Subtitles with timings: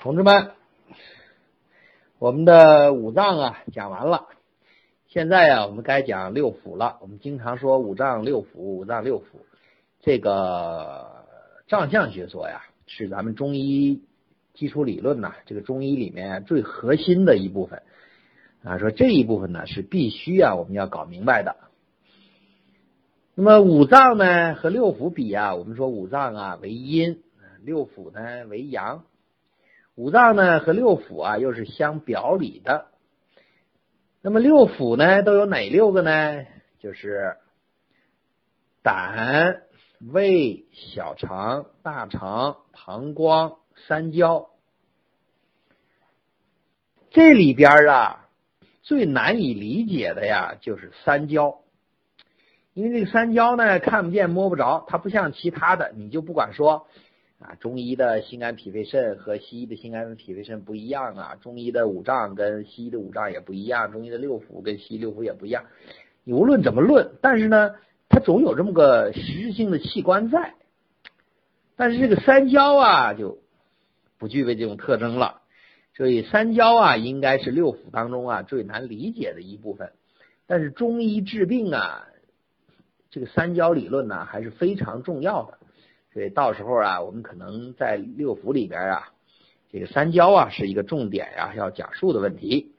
[0.00, 0.52] 同志们，
[2.20, 4.28] 我们的五脏啊讲完了，
[5.08, 6.98] 现在呀我们该讲六腑了。
[7.00, 9.24] 我们经常说五脏六腑，五脏六腑，
[9.98, 11.26] 这个
[11.66, 14.04] 脏象学说呀是咱们中医
[14.54, 17.82] 基础理论呐，这个中医里面最核心的一部分
[18.62, 18.78] 啊。
[18.78, 21.56] 说这一部分呢是必须啊我们要搞明白的。
[23.34, 27.20] 那么五脏呢和六腑比啊，我们说五脏啊为阴，
[27.64, 29.02] 六腑呢为阳。
[29.98, 32.86] 五脏呢和六腑啊又是相表里的。
[34.22, 36.46] 那么六腑呢都有哪六个呢？
[36.78, 37.36] 就是
[38.80, 39.62] 胆、
[40.12, 43.56] 胃、小肠、大肠、膀胱、
[43.88, 44.50] 三焦。
[47.10, 48.28] 这里边啊
[48.82, 51.62] 最难以理解的呀就是三焦，
[52.72, 56.86] 因为这个三焦呢看不见摸不着，它不像其他的，你就不管说。
[57.38, 65.64] 啊，中医的心肝脾肺肾和西医的心肝脾肺肾不一样啊，中医的五脏跟西医的五脏也不一样，中医的六腑跟西医六腑也不一样。
[66.24, 67.76] 你无论怎么论，但是呢，
[68.08, 70.54] 它总有这么个实质性的器官在。
[71.76, 73.38] 但是这个三焦啊，就
[74.18, 75.42] 不具备这种特征了。
[75.94, 79.92] 所以三焦啊，应该是六腑当中啊最难理解的一部分。
[80.48, 82.08] 但是中医治病啊，
[83.10, 85.57] 这个三焦理论呢，还是非常重要的。
[86.12, 89.12] 所以到时候啊，我们可能在六腑里边啊，
[89.70, 92.74] 这个三焦啊是一个重点呀，要讲述的问题。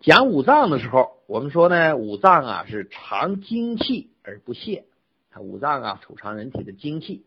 [0.00, 4.84] 讲五脏的时候，我们说呢，五脏啊是藏精气而不泄，
[5.40, 7.24] 五脏啊储藏人体的精气，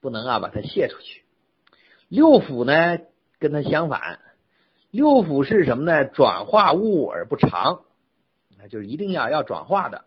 [0.00, 1.22] 不能啊把它泄出去。
[2.08, 2.98] 六腑呢
[3.38, 4.20] 跟它相反，
[4.90, 6.04] 六腑是什么呢？
[6.04, 7.80] 转化物而不藏，
[8.58, 10.04] 那就是一定要要转化的。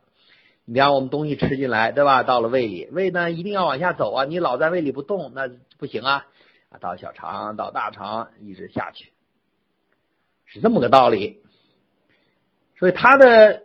[0.72, 2.22] 你让我们东西吃进来，对吧？
[2.22, 4.26] 到了胃里，胃呢一定要往下走啊！
[4.26, 6.28] 你老在胃里不动，那不行啊！
[6.80, 9.12] 到小肠，到大肠，一直下去，
[10.46, 11.42] 是这么个道理。
[12.78, 13.64] 所以它的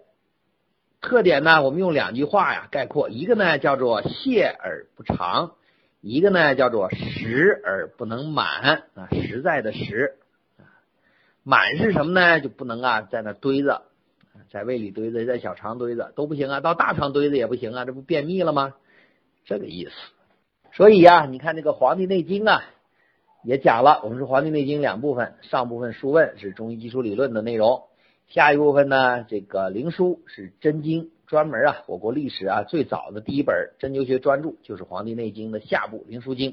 [1.03, 5.57] 特点呢，我们用两句话呀概括：一个呢叫做泻而不长，
[6.01, 10.17] 一个呢叫做实而不能满啊，实在的实
[11.43, 12.41] 满是什么呢？
[12.41, 13.83] 就不能啊在那堆着。
[14.55, 18.75] 在胃里堆着，在小肠堆着都不行啊，到大肠堆着也不行啊，这不便秘了吗？
[19.45, 19.91] 这个意思。
[20.73, 22.63] 所以呀，你看这个《黄帝内经》啊，
[23.43, 24.01] 也讲了。
[24.05, 27.83] 我们说《黄帝内经》两部分，上部分《书问》是中医基础理论的内容，
[28.29, 36.53] 下一部分呢，这个《灵枢》是针经，专门啊，我国历史啊最早的第一本针灸学专著就是《黄帝内经》的下部《灵枢经》。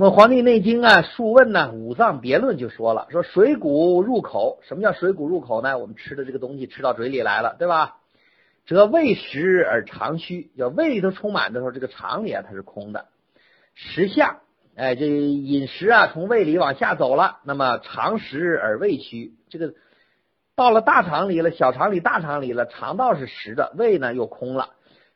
[0.00, 5.76] 那么《黄帝内经》啊，《素问》呢，《五脏别论》就说了，说水谷入口，什么叫水谷入口呢？
[5.76, 7.96] 我们吃的这个东西吃到嘴里来了，对吧？
[8.64, 13.06] 则胃实而肠虚，叫胃里头充满的时候，这个肠里啊它是空的。
[13.74, 14.38] 食下，
[14.76, 19.74] 哎，这饮食啊从胃里往下走了，那么肠实而胃虚，这个
[20.54, 24.68] 到了大肠里了，小肠里、大肠里了，肠道是实的，胃呢又空了，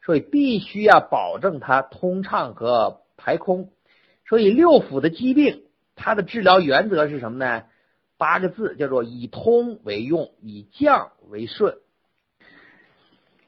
[0.05, 3.69] 所以必须要保证它通畅和排空。
[4.33, 7.65] 所以六腑的疾病，它的治疗原则是什么呢？
[8.17, 11.75] 八个字，叫做以通为用，以降为顺。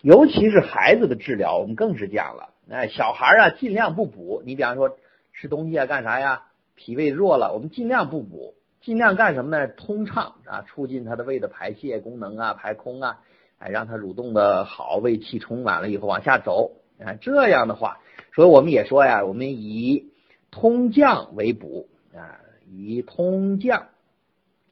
[0.03, 2.51] 尤其是孩子的治疗，我们更是这样了。
[2.69, 4.43] 哎，小孩啊，尽量不补。
[4.45, 4.99] 你比方说
[5.33, 6.43] 吃东西啊，干啥呀？
[6.75, 8.53] 脾胃弱了，我们尽量不补，
[8.83, 9.67] 尽量干什么呢？
[9.69, 13.21] 通畅啊，促进他的胃的排泄功能啊，排空啊，
[13.59, 16.73] 哎，让他蠕动的好，胃气充满了以后往下走。
[17.03, 18.01] 啊，这样的话，
[18.35, 20.13] 所以我们也说呀，我们以。
[20.55, 22.39] 通降为补啊，
[22.71, 23.89] 以通降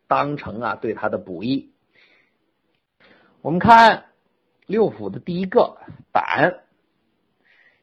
[0.07, 1.73] 当成啊对它的补益。
[3.41, 4.05] 我们看
[4.67, 5.79] 六腑的第一个
[6.13, 6.61] 胆，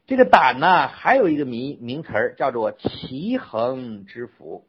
[0.06, 4.62] 这个胆呢还有一个名名词叫做奇恒之腑。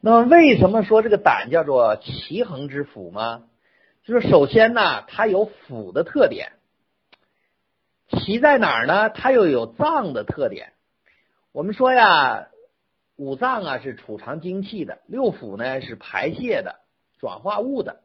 [0.00, 3.44] 那么为什么说这个胆叫做奇恒之腑吗？
[4.04, 6.52] 就是首先呢，它有腑的特点，
[8.08, 9.08] 奇在哪儿呢？
[9.08, 10.74] 它又有脏的特点。
[11.56, 12.48] 我们说呀，
[13.16, 16.80] 五脏啊是储藏精气的，六腑呢是排泄的、
[17.18, 18.02] 转化物的。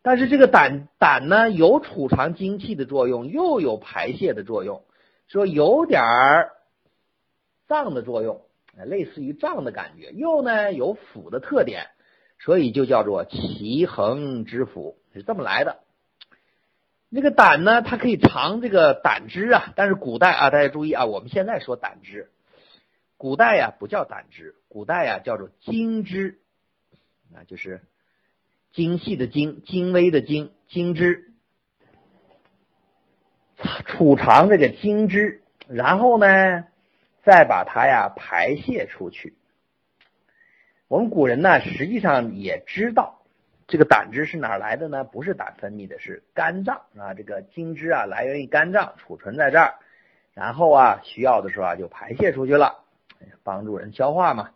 [0.00, 4.84] 但是这个胆胆呢有储藏精气的作用，又有排泄的作用，
[5.26, 6.52] 说有点儿
[7.66, 8.42] 脏的作用，
[8.86, 11.88] 类似于脏的感觉，又呢有腑的特点，
[12.38, 15.80] 所以就叫做奇恒之腑，是这么来的。
[17.08, 22.30] 那个胆呢，它可以藏这个胆汁啊，但是古代啊，大家注意啊，我们现在说胆汁。
[23.22, 26.40] 古代呀不叫胆汁，古代呀叫做精汁，
[27.32, 27.82] 啊就是
[28.72, 31.30] 精细的精、精微的精、精汁，
[33.86, 36.64] 储藏这个精汁，然后呢
[37.22, 39.36] 再把它呀排泄出去，
[40.88, 43.22] 我们古人呢，实际上也知道
[43.68, 45.04] 这个胆汁是哪来的呢？
[45.04, 47.14] 不是胆分泌的，是肝脏啊。
[47.14, 49.74] 这个精汁啊，来源于肝脏，储存在这儿，
[50.34, 52.81] 然后啊，需要的时候啊，就排泄出去了，
[53.42, 54.50] 帮助人消化嘛。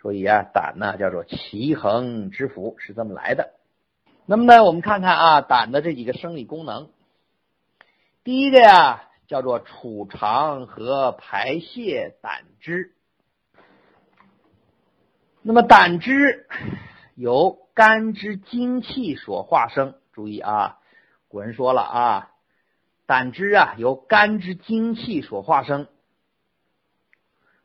[0.00, 3.52] 所以啊，胆呢叫做奇恒之腑，是这么来的。
[4.26, 6.90] 那么呢，我们看看啊，胆的这几个生理功能。
[8.24, 12.92] 第一个呀，叫做储藏和排泄胆汁。
[15.42, 16.46] 那么胆汁
[17.16, 20.78] 由肝之精气所化生，注意啊，
[21.28, 22.30] 古人说了啊，
[23.06, 25.88] 胆汁啊由肝之精气所化生，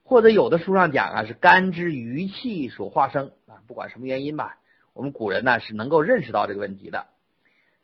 [0.07, 4.57] 或者有的书上讲啊是肝之余气所化生啊，不管什么原因吧，
[4.94, 7.07] 我们古人呢是能够认识到这个问题的。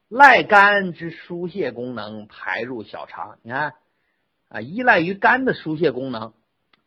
[0.08, 3.74] 赖肝之疏泄功能排入小肠，你看
[4.48, 6.32] 啊，依赖于肝的疏泄功能，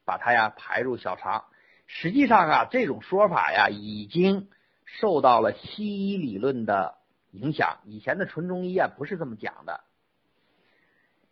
[0.07, 1.45] 把它呀排入小肠。
[1.87, 4.49] 实际上啊，这种说法呀，已经
[4.87, 6.95] 受到了西医理论的
[7.33, 7.81] 影响。
[7.85, 9.81] 以前的纯中医啊，不是这么讲的。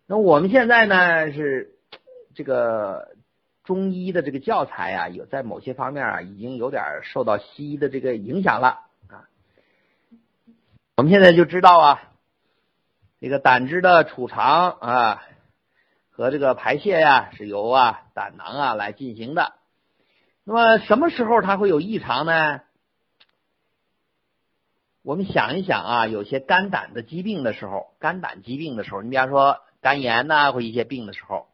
[0.07, 1.77] 那我们现在呢，是
[2.35, 3.17] 这个
[3.65, 9.27] 中医的这个教材啊，有在某些方面啊，已经有点受到西医的这个影响了啊。
[10.97, 12.03] 我们现在就知道啊，
[13.21, 15.23] 这个胆汁的储藏啊
[16.11, 19.55] 和这个排泄呀，是由啊胆囊啊来进行的。
[20.45, 22.61] 那么什么时候它会有异常呢？
[25.01, 31.49] 我们想一想啊，有些肝胆的疾病的时候，肝胆疾病的时候，你比方说肝炎呐，或一些病的时候，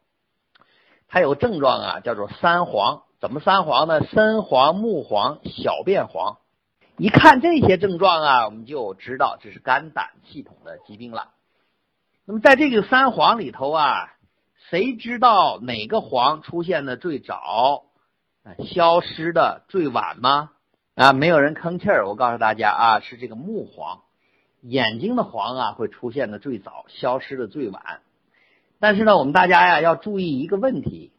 [1.11, 3.03] 它有症状啊，叫做三黄。
[3.19, 4.03] 怎么三黄呢？
[4.05, 6.37] 身黄、目黄、小便黄。
[6.97, 11.31] 一看这些症状啊，我们就知道这是肝胆系统的疾病了。
[12.23, 14.13] 那么在这个三黄里头啊，
[14.69, 17.83] 谁知道哪个黄出现的最早？
[18.65, 20.51] 消失的最晚吗？
[20.95, 22.07] 啊，没有人吭气儿。
[22.07, 23.99] 我告诉大家啊，是这个目黄，
[24.61, 27.99] 眼睛的黄啊会出现的最早，消失的最晚。
[28.81, 31.13] 但是呢，我们大家呀要注意一个问题，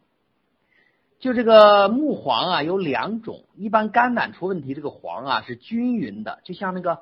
[1.18, 6.98] 就这个目黄啊有两种，一般肝胆出问题，这个黄啊是均匀的，就像那个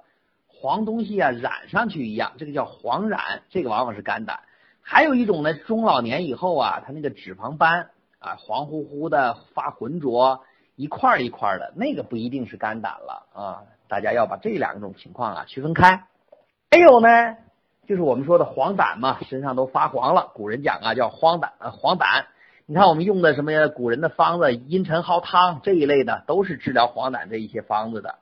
[0.47, 4.41] 黄东西啊染上去一样，这个叫黄染，这个往往是肝胆。
[4.81, 7.91] 还有一种呢，中老年以后啊，他那个脂肪斑。
[8.21, 10.43] 啊，黄乎乎的，发浑浊，
[10.77, 13.63] 一块一块的，那个不一定是肝胆了啊！
[13.89, 16.05] 大家要把这两种情况啊区分开。
[16.71, 17.09] 还有呢，
[17.91, 20.31] 就是我们说的黄疸嘛，身上都发黄了。
[20.33, 22.25] 古人讲啊，叫黄疸，黄疸。
[22.65, 23.67] 你看我们用的什么呀？
[23.67, 28.21] 古人的方子，茵陈蒿汤这一类的，都是治疗黄疸这一些方子的。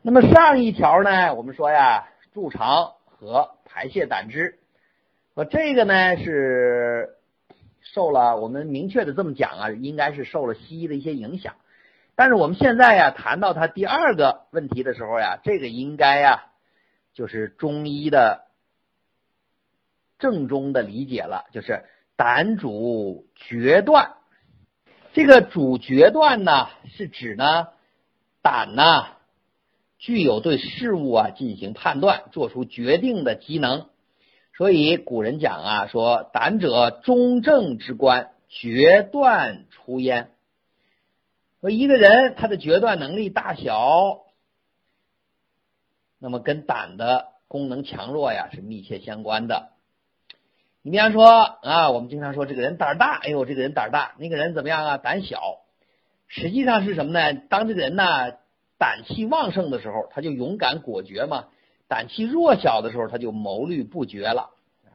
[0.00, 4.58] 那么上一条呢，我们说呀，筑肠和排泄胆汁，
[5.34, 7.16] 说这个呢是。
[7.82, 11.52] 受了，我们明确的这么讲啊，应该是受了西医的一些影响。
[12.16, 16.46] 但是我们现在呀，谈到它第二个问题的时候呀，这个应该呀，
[17.18, 18.44] 就是中医的
[20.20, 21.84] 正宗的理解了，就是
[22.14, 24.14] 胆主决断。
[25.14, 27.70] 这个主决断呢，是指呢，
[28.40, 29.06] 胆呢
[29.98, 33.88] 具有对事物啊进行判断、做出决定的机能。
[34.56, 40.30] 所以古人讲啊，说胆者中正之官，决断出焉。
[41.60, 44.20] 说一个人他的决断能力大小，
[46.18, 49.70] 那么跟胆的功能强弱呀是密切相关的。
[50.82, 54.98] 你比方说啊，我们经常说这个人胆儿大，哎呦，这个人胆儿大，那个人怎么样啊？
[54.98, 55.60] 胆小。
[56.26, 57.34] 实际上是什么呢？
[57.48, 58.04] 当这个人呢
[58.78, 61.46] 胆气旺盛的时候，他就勇敢果决嘛。
[61.88, 64.50] 胆气弱小的时候，他就谋虑不决了，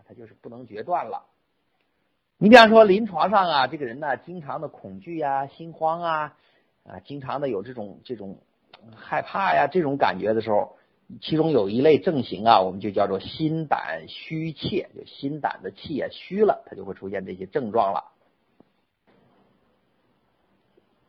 [0.07, 1.23] 他就是不能决断了。
[2.37, 6.37] 你比方说临床上啊，这个人呢，经常的恐惧呀、心慌啊，
[6.85, 8.37] 啊，经常的有这种这种
[8.95, 10.77] 害怕呀这种感觉的时候，
[11.21, 18.11] 其中有一类症型啊，我们就叫做心胆虚怯，就心胆的气啊虚了，它就会出现这些症状了。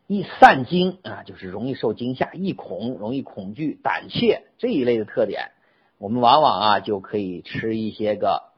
[0.07, 5.53] 易散惊啊，就是容易受惊吓；易恐，容易恐惧、胆怯这一类的特点。
[5.97, 8.51] 我们往往啊就可以吃一些个，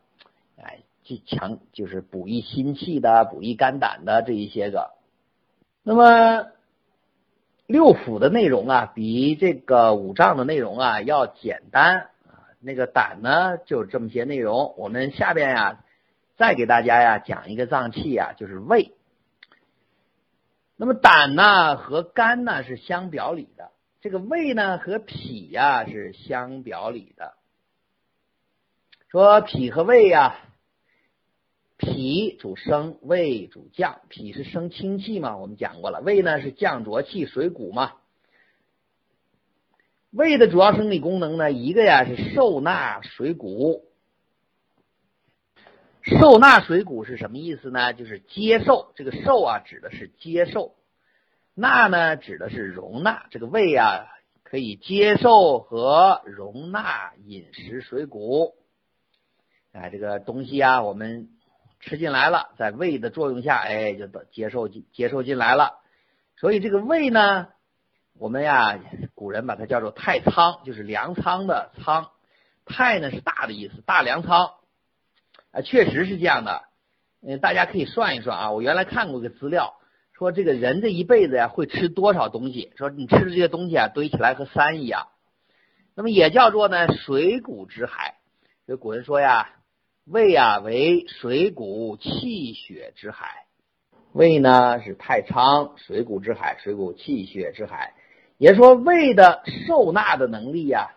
[0.56, 4.90] 哎，就强就是补益心气的、补益肝胆的这一些个。
[5.84, 6.48] 那么
[7.66, 12.46] 六腑的内容啊，比这个五脏的内容啊要简单啊。
[12.60, 14.74] 那个胆呢，就这么些内容。
[14.78, 15.84] 我们下边呀，
[16.36, 18.92] 再给大家呀讲一个脏器呀，就是胃。
[20.76, 23.70] 那么胆呢和肝呢是相表里的。
[24.00, 27.34] 这个胃呢和脾呀是相表里的，
[29.10, 30.36] 说脾和胃呀，
[31.86, 34.00] 脾主升，胃主降。
[34.08, 36.00] 脾是升清气嘛，我们讲过了。
[36.00, 37.92] 胃呢是降浊气，水谷嘛。
[40.10, 43.84] 胃的主要生理功能呢，一个呀是受纳水谷。
[46.02, 47.92] 受纳水谷是什么意思呢？
[47.92, 48.92] 就是接受。
[48.96, 50.74] 这个受啊，指的是接受；
[51.54, 53.26] 纳呢，指的是容纳。
[53.30, 54.06] 这个胃啊，
[54.42, 58.54] 可以接受和容纳饮食水谷。
[59.72, 61.28] 哎，这个东西啊，我们
[61.86, 65.78] 吃进来了，在胃的作用下，哎，就接受接受进来了。
[66.36, 67.46] 所以这个胃呢，
[68.18, 68.80] 我们呀，
[69.14, 72.10] 古人把它叫做太仓，就是粮仓的仓。
[72.64, 74.50] 太呢是大的意思，大粮仓。
[75.52, 76.64] 啊，确实是这样的。
[77.24, 78.50] 嗯，大家可以算一算啊。
[78.50, 79.76] 我原来看过个资料，
[80.12, 82.72] 说这个人这一辈子呀会吃多少东西？
[82.76, 85.06] 说你吃的这些东西啊堆起来和山一样。
[85.94, 88.16] 那么也叫做呢水谷之海。
[88.66, 89.50] 所以古人说呀，
[90.06, 93.46] 胃啊为水谷气血之海。
[94.12, 97.94] 胃呢是太仓，水谷之海，水谷气血之海。
[98.38, 100.94] 也说胃的受纳的能力呀，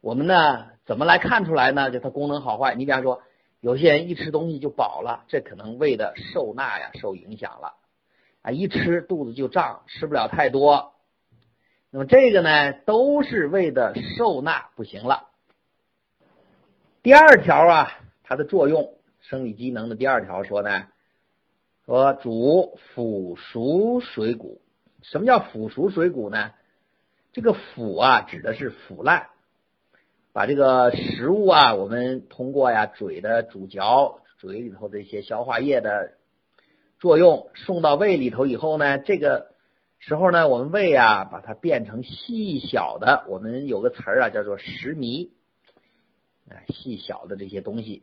[0.00, 1.90] 我们呢怎么来看出来呢？
[1.90, 2.74] 就它功能好坏。
[2.74, 3.22] 你比方说。
[3.62, 7.74] 有些人一吃东西就饱了，这可能胃的受纳呀受影响了
[8.40, 10.94] 啊，一吃肚子就胀，吃不了太多。
[11.90, 15.28] 那么这个呢，都是胃的受纳不行了。
[17.02, 20.84] 第二条啊，它的作用，生理机能的第二条说呢，
[21.86, 24.60] 说主腐熟水谷。
[25.00, 26.50] 什么叫腐熟水谷呢？
[27.32, 29.28] 这个腐啊，指的是腐烂。
[30.34, 36.12] 把这个食物啊，我们通过呀嘴的咀嚼，嘴里头这些消化液的
[36.98, 39.54] 作用送到胃里头以后呢，这个
[40.00, 45.30] 时候呢，我们胃啊把它变成细小的，我们有个词儿啊叫做食糜，
[46.50, 48.02] 哎，细小的这些东西，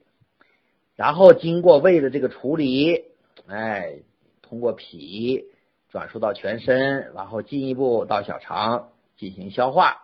[0.95, 3.03] 然后经过胃的这个处理，
[3.45, 3.99] 哎，
[4.41, 5.45] 通过脾
[5.89, 10.03] 转输到全身，然后进一步到小肠进行消化。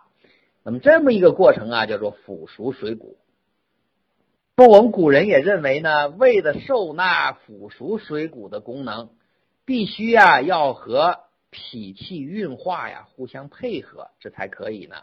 [0.62, 3.16] 那么这么一个过程啊，叫做腐熟水谷。
[4.56, 9.10] 那我们古人也认为呢，胃的受纳腐熟水谷的功能，
[9.64, 11.20] 必须啊要和
[11.50, 14.96] 脾气运化呀互相配合，这才可以呢。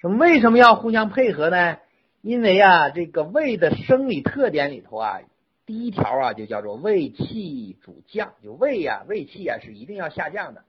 [0.00, 0.16] 什么？
[0.18, 1.78] 为什么要互相配合呢？
[2.24, 5.20] 因为啊，这个胃的生理特点里头啊，
[5.66, 10.64] 第一条啊就叫做胃气主降，就胃呀，胃气啊是一定要下降的。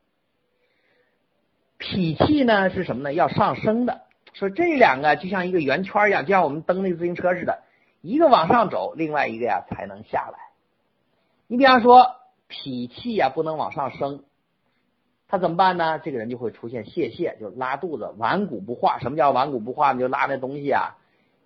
[1.77, 3.13] 脾气呢是什么呢？
[3.13, 4.01] 要上升的。
[4.33, 7.63] 说这两个就像一个圆圈一样，就像我们蹬那自行车似的，
[8.01, 10.37] 一个往上走，另外一个呀才能下来。
[11.47, 12.17] 你比方说
[12.49, 14.25] 脾气呀不能往上升，
[15.29, 15.99] 他怎么办呢？
[15.99, 18.99] 这个人就会出现泄泻，就拉肚子，顽固不化。
[18.99, 19.93] 什么叫顽固不化？
[19.93, 20.97] 你就拉那东西啊，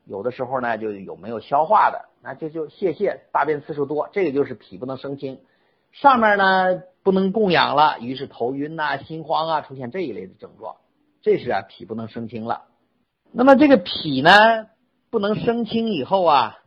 [0.10, 5.40] 有的时候呢就有没有消化的，那就就泄泻，大便次数多，这个就是脾不能升清。
[5.92, 6.82] 上面呢？
[7.02, 10.76] 不能供养了，于是头晕呐、心慌啊，出现这一类的症状，
[11.22, 12.66] 这是啊脾不能升清了。
[13.32, 14.32] 那么这个脾呢
[15.10, 16.60] 不能升清以后啊，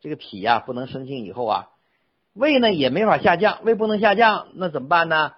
[0.00, 1.68] 这个脾呀不能升清以后啊，
[2.34, 5.32] 胃呢也没法下降，胃不能下降，那怎么办呢？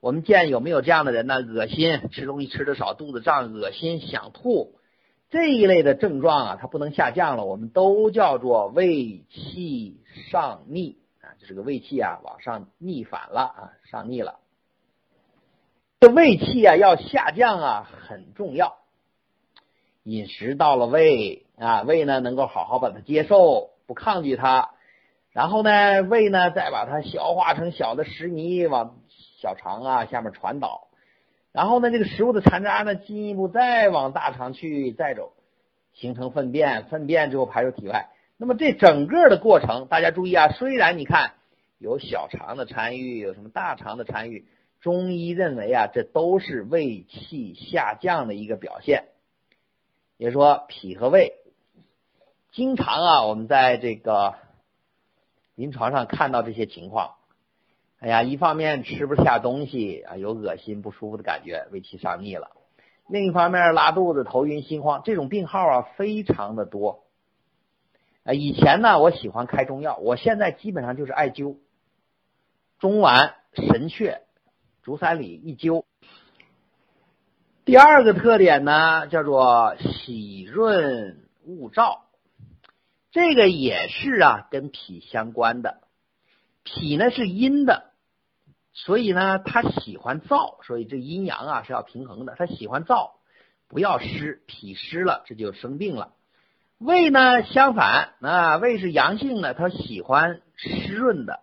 [0.00, 1.36] 我们见有没有这样的人呢？
[1.36, 4.76] 恶心，吃东西吃的少，肚子胀，恶心，想吐
[5.34, 10.00] 这一类的症状啊，它不能下降了，我们都叫做胃气
[10.30, 10.96] 上逆。
[11.48, 14.38] 这个胃气啊，往上逆反了啊，上逆了。
[15.98, 18.76] 这胃气啊要下降啊，很重要。
[20.04, 24.70] 饮食到了胃啊，胃呢能够好好把它接受，不抗拒它。
[25.32, 28.94] 然后呢，胃呢再把它消化成小的食糜，往
[29.40, 30.86] 小肠啊下面传导。
[31.54, 35.32] 然后呢，这个食物的残渣呢，进一步再往大肠去再走，
[35.92, 38.08] 形成粪便，粪便之后排出体外。
[38.36, 41.34] 那么这整个的过程，大家注意啊，虽然你看
[41.78, 44.46] 有小肠的参与，有什么大肠的参与，
[44.80, 49.04] 中医认为啊，这都是胃气下降的一个表现。
[50.16, 51.34] 也说脾和胃，
[52.50, 54.34] 经常啊，我们在这个
[55.54, 57.14] 临床上看到这些情况。
[58.04, 62.48] 哎呀，一方面吃不下东西啊，有恶心不舒服的感觉，胃气上逆了；
[63.08, 67.04] 另一方面拉肚子、头晕、心慌，这种病号啊，非常的多。
[68.24, 71.56] 啊，以前呢，我喜欢开中药，我现在基本上就是艾灸，
[72.78, 74.18] 中脘、神阙、
[74.82, 75.84] 足三里一灸。
[77.64, 82.00] 第二个特点呢，叫做喜润勿燥，
[83.12, 85.80] 这个也是啊，跟脾相关的。
[86.64, 87.92] 脾呢是阴的，
[88.74, 93.12] 所以呢，他喜欢燥，所以这阴阳啊是要平衡的，他喜欢燥，
[93.68, 96.12] 不要湿，脾湿了这就生病了。
[96.78, 101.40] 胃呢，相反啊，胃是阳性的，它喜欢湿润的，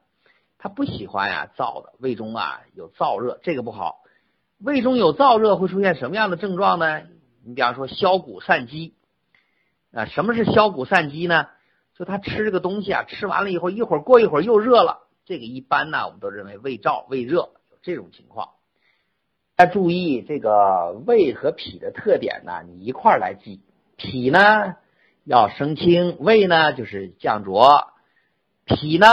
[0.60, 1.94] 它不喜欢呀燥的。
[2.00, 4.04] 胃中啊有燥热，这个不好。
[4.60, 7.02] 胃中有燥热会出现什么样的症状呢？
[7.44, 8.94] 你比方说消谷散积
[9.94, 11.48] 啊，什么是消谷散积呢？
[11.98, 18.50] 就他吃这个东西啊，吃完了以后，一会儿过一会儿又热了，这个一般呢，我们都认为胃燥、胃热有这种情况。
[19.56, 23.62] 大家注意这个胃和脾的特点呢，你一块儿来记。
[23.98, 24.75] 脾呢
[25.24, 27.94] 要升清，胃呢就是降浊。
[28.66, 29.08] 脾呢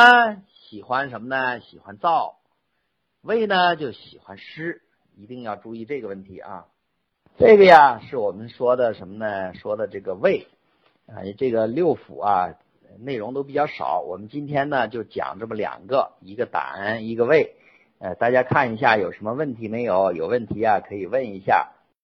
[0.53, 1.61] 喜欢什么呢？
[1.61, 2.37] 喜欢燥。
[3.21, 4.81] 胃呢就喜欢湿，
[5.15, 6.67] 一定要注意这个问题啊。
[7.37, 9.53] 这个呀是我们说的什么呢？
[9.55, 10.47] 说的这个胃
[11.07, 12.55] 啊，这个六腑啊，
[13.03, 14.01] 内容都比较少。
[14.01, 17.55] 我们今天呢就讲这么两个，一个胆，一个胃。
[18.01, 20.13] 呃，大家看一下有什么问题没有？
[20.13, 21.73] 有问题啊可以问一下。